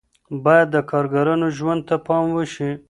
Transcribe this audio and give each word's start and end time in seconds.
باید 0.45 0.67
د 0.71 0.77
کارګرانو 0.91 1.47
ژوند 1.57 1.81
ته 1.89 1.95
پام 2.05 2.25
وشي. 2.33 2.71